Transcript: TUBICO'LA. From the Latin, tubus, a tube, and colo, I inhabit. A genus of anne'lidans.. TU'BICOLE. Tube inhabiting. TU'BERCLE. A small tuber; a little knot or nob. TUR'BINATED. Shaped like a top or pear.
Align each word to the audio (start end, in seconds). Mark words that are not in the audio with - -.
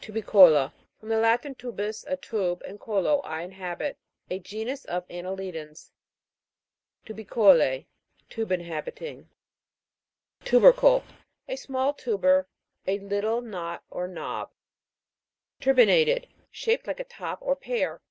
TUBICO'LA. 0.00 0.72
From 0.98 1.08
the 1.08 1.18
Latin, 1.18 1.54
tubus, 1.54 2.04
a 2.08 2.16
tube, 2.16 2.62
and 2.66 2.80
colo, 2.80 3.20
I 3.20 3.42
inhabit. 3.42 3.96
A 4.28 4.40
genus 4.40 4.84
of 4.84 5.06
anne'lidans.. 5.06 5.92
TU'BICOLE. 7.06 7.84
Tube 8.28 8.50
inhabiting. 8.50 9.28
TU'BERCLE. 10.44 11.04
A 11.46 11.54
small 11.56 11.94
tuber; 11.94 12.48
a 12.88 12.98
little 12.98 13.40
knot 13.40 13.84
or 13.88 14.08
nob. 14.08 14.50
TUR'BINATED. 15.60 16.26
Shaped 16.50 16.88
like 16.88 16.98
a 16.98 17.04
top 17.04 17.38
or 17.40 17.54
pear. 17.54 18.02